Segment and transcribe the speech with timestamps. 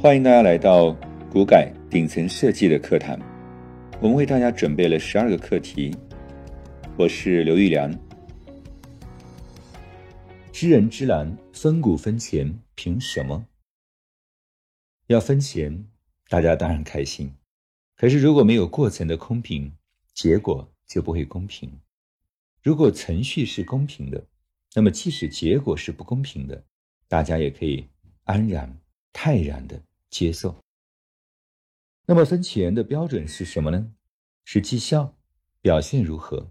[0.00, 0.92] 欢迎大家来到
[1.30, 3.18] 股改顶层设计的课堂，
[4.00, 5.96] 我们为大家准备了十二个课题。
[6.98, 7.90] 我是刘玉良。
[10.52, 13.46] 知人知难，分股分钱，凭什么？
[15.06, 15.86] 要分钱，
[16.28, 17.32] 大家当然开心。
[17.96, 19.72] 可是如果没有过程的公平，
[20.12, 21.80] 结果就不会公平。
[22.62, 24.26] 如果程序是公平的，
[24.74, 26.64] 那么即使结果是不公平的，
[27.08, 27.86] 大家也可以
[28.24, 28.78] 安然
[29.12, 29.80] 泰然的。
[30.10, 30.54] 接受。
[32.06, 33.92] 那么分钱的标准是什么呢？
[34.44, 35.12] 是绩效
[35.60, 36.46] 表现如何？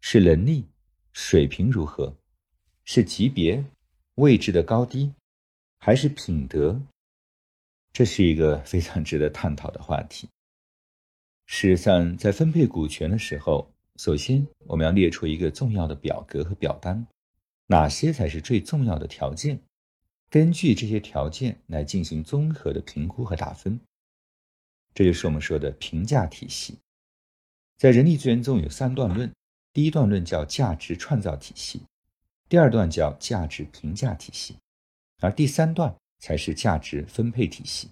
[0.00, 0.64] 是能力
[1.12, 2.16] 水平如何？
[2.84, 3.62] 是级别
[4.14, 5.12] 位置的高低？
[5.76, 6.80] 还是品德？
[7.92, 10.26] 这是一个非常值得探讨的话题。
[11.44, 17.06] 事实上，在分配股权的时候，首先我们要列出一个重要的表格和表单，
[17.66, 19.60] 哪些才是最重要的条件？
[20.30, 23.80] 根据这些条件来进行综合的评估和打分，
[24.92, 26.76] 这就是我们说的评价体系。
[27.78, 29.32] 在人力资源中有三段论，
[29.72, 31.80] 第一段论叫价值创造体系，
[32.46, 34.56] 第二段叫价值评价体系，
[35.20, 37.88] 而第三段才是价值分配体系。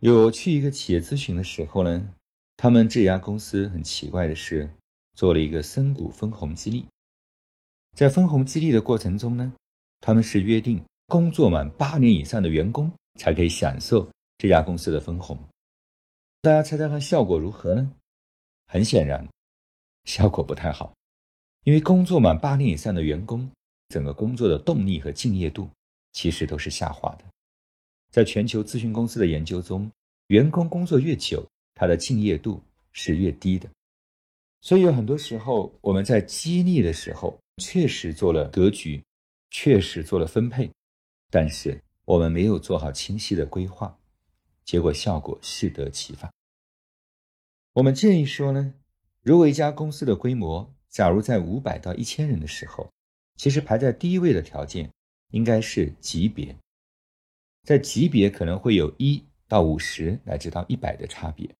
[0.00, 2.12] 有去一个企业咨询的时候呢，
[2.56, 4.68] 他们这家公司很奇怪的是
[5.14, 6.86] 做了一个深股分红激励，
[7.94, 9.54] 在分红激励的过程中呢，
[10.00, 10.84] 他们是约定。
[11.08, 15.38] 工作满八年以上的员工才可以享受这家公司的分红。
[16.42, 17.92] 大家猜猜看效果如何呢？
[18.66, 19.24] 很显然，
[20.04, 20.92] 效果不太好。
[21.62, 23.48] 因为工作满八年以上的员工，
[23.88, 25.70] 整个工作的动力和敬业度
[26.12, 27.24] 其实都是下滑的。
[28.10, 29.88] 在全球咨询公司的研究中，
[30.26, 31.46] 员工工作越久，
[31.76, 32.60] 他的敬业度
[32.92, 33.68] 是越低的。
[34.60, 39.00] 所以有很多时候，我们在激励的时候确实做了格局，
[39.50, 40.68] 确实做了分配。
[41.30, 43.98] 但是我们没有做好清晰的规划，
[44.64, 46.32] 结果效果适得其反。
[47.74, 48.74] 我们建议说呢，
[49.22, 52.90] 如果一家公司的规模假如在五百到一千人的时候，
[53.36, 54.90] 其实排在第一位的条件
[55.30, 56.56] 应该是级别，
[57.64, 61.54] 在级别可能会有一到五十乃至到一百的差别。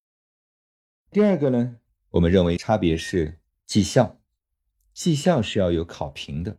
[1.10, 1.76] 第二个呢，
[2.10, 4.18] 我们认为差别是绩效，
[4.94, 6.56] 绩效是要有考评的。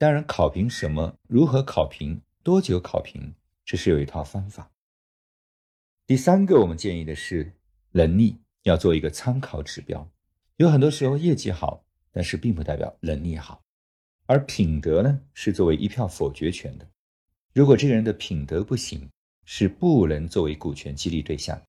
[0.00, 1.18] 当然，考评什么？
[1.28, 2.22] 如何考评？
[2.42, 3.34] 多久考评？
[3.66, 4.72] 这是有一套方法。
[6.06, 7.52] 第三个，我们建议的是
[7.90, 10.10] 能力要做一个参考指标。
[10.56, 13.62] 有很多时候业绩好，但是并不代表能力好。
[14.24, 16.88] 而品德呢，是作为一票否决权的。
[17.52, 19.06] 如果这个人的品德不行，
[19.44, 21.60] 是不能作为股权激励对象。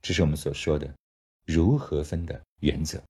[0.00, 0.92] 这是我们所说的
[1.46, 3.00] 如何分的原则。